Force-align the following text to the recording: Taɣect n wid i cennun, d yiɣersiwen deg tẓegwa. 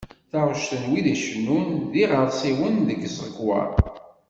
Taɣect 0.31 0.69
n 0.81 0.83
wid 0.89 1.05
i 1.13 1.15
cennun, 1.23 1.67
d 1.91 1.93
yiɣersiwen 1.99 2.75
deg 2.87 2.99
tẓegwa. 3.15 3.61